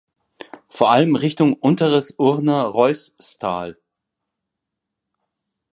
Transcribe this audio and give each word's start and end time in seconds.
Vor 0.67 0.89
allem 0.89 1.15
Richtung 1.15 1.53
unteres 1.53 2.15
Urner 2.17 2.63
Reusstal. 2.63 3.77